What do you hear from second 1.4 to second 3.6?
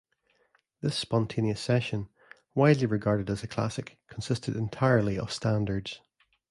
session, widely regarded as a